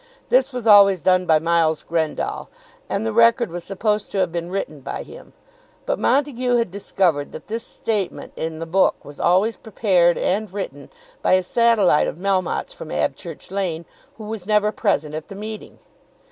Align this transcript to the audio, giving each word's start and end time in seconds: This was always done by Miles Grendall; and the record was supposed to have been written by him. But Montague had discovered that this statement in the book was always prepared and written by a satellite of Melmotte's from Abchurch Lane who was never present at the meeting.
This 0.29 0.51
was 0.51 0.65
always 0.65 0.99
done 0.99 1.27
by 1.27 1.37
Miles 1.37 1.83
Grendall; 1.83 2.47
and 2.89 3.05
the 3.05 3.13
record 3.13 3.51
was 3.51 3.63
supposed 3.63 4.11
to 4.13 4.17
have 4.17 4.31
been 4.31 4.49
written 4.49 4.79
by 4.81 5.03
him. 5.03 5.33
But 5.85 5.99
Montague 5.99 6.55
had 6.55 6.71
discovered 6.71 7.31
that 7.33 7.49
this 7.49 7.63
statement 7.67 8.33
in 8.35 8.57
the 8.57 8.65
book 8.65 9.05
was 9.05 9.19
always 9.19 9.57
prepared 9.57 10.17
and 10.17 10.51
written 10.51 10.89
by 11.21 11.33
a 11.33 11.43
satellite 11.43 12.07
of 12.07 12.17
Melmotte's 12.17 12.73
from 12.73 12.89
Abchurch 12.89 13.51
Lane 13.51 13.85
who 14.17 14.23
was 14.23 14.47
never 14.47 14.71
present 14.71 15.13
at 15.13 15.27
the 15.27 15.35
meeting. 15.35 15.77